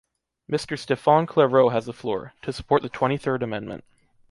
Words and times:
Mr 0.51 0.73
Stéphane 0.75 1.27
Claireaux 1.27 1.69
has 1.71 1.85
the 1.85 1.93
floor, 1.93 2.33
to 2.41 2.51
support 2.51 2.81
the 2.81 2.89
twenty-third 2.89 3.43
amendment. 3.43 3.83